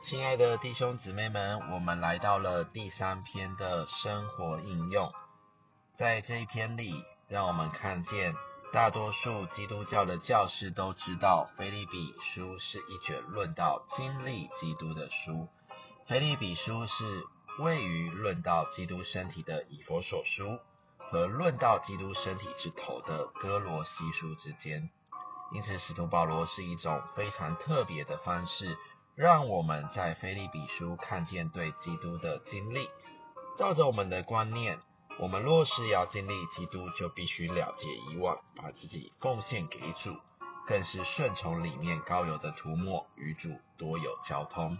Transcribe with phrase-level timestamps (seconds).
[0.00, 5.12] 亲爱的弟兄姊妹们，我们来到了第三篇的生活应用。
[5.96, 8.34] 在这一篇里，让我们看见
[8.72, 15.48] 大多数基督教的教师都知道，腓立比书是一卷论到经历基督的书。
[16.06, 17.24] 腓立比书是
[17.58, 20.60] 位于论到基督身体的以佛所书
[20.96, 24.90] 和论到基督身体之头的哥罗西书之间。
[25.52, 28.78] 因此，使徒保罗是一种非常特别的方式，
[29.18, 32.88] 让我们在腓立比书看见对基督的经历。
[33.56, 34.78] 照着我们的观念，
[35.18, 40.16] 我们若是要经历基督，就必须了结以往，把自己奉献给主，
[40.68, 44.78] 更是顺从里面高油的涂抹，与主多有交通。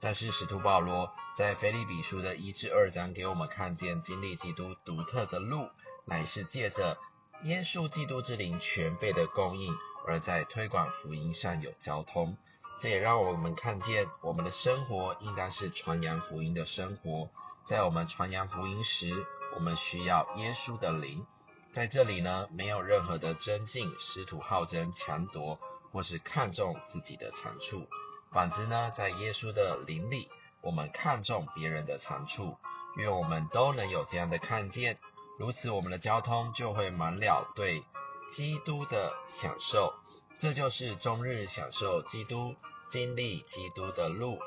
[0.00, 5.68] 但是，使徒保罗在腓立比书的一至二章给我们看见，经历基督独特的路，
[6.06, 6.96] 乃是借着
[7.42, 9.76] 耶稣基督之灵全备的供应。
[10.06, 12.38] 而在推广福音上有交通，
[12.78, 17.30] 这也让我们看见我们的生活应该是传扬福音的生活。
[17.64, 21.26] 在我们传扬福音时，我们需要耶稣的灵。
[21.72, 25.58] 在这里呢，没有任何的增进、师徒好争、强夺，
[25.90, 27.86] 或是看重自己的长处。
[28.30, 30.28] 反之呢，在耶稣的灵里，
[30.60, 32.56] 我们看重别人的长处。
[32.96, 34.98] 愿我们都能有这样的看见，
[35.38, 37.82] 如此我们的交通就会满了对。
[38.28, 39.94] 基督的享受，
[40.38, 42.54] 这就是终日享受基督、
[42.88, 44.38] 经历基督的路。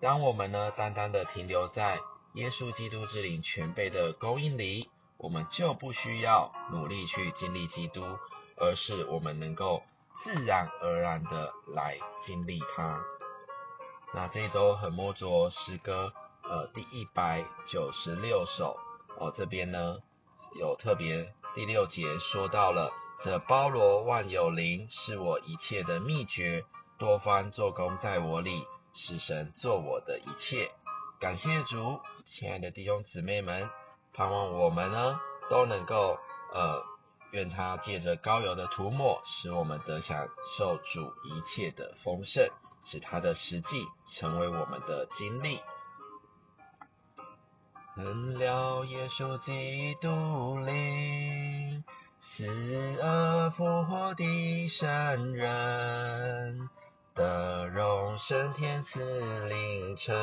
[0.00, 2.00] 当我们呢，单单的停留在
[2.34, 8.02] 耶稣基督之灵全备的供应里，我们就不需要努力去经历基督，
[8.56, 9.82] 而是我们能够
[10.16, 13.00] 自然而然的来经历他。
[14.12, 18.76] 那这一周很摸着诗歌，呃，第一百九十六首
[19.16, 19.98] 哦，这边呢
[20.58, 22.92] 有特别第六节说到了。
[23.18, 26.64] 这包罗万有灵是我一切的秘诀，
[26.98, 30.70] 多方做工在我里，是神做我的一切。
[31.18, 33.70] 感谢主，亲爱的弟兄姊妹们，
[34.12, 36.18] 盼望我们呢都能够
[36.52, 36.84] 呃，
[37.30, 42.50] 愿他借着高油的涂抹，使我们得享受主一切的丰盛，
[42.84, 45.60] 使他的实际成为我们的经历。
[47.96, 50.10] 能了耶稣基督
[50.58, 51.55] 灵。
[52.36, 52.44] 死
[53.00, 56.68] 而复活的圣人，
[57.14, 60.14] 得荣升天赐灵城。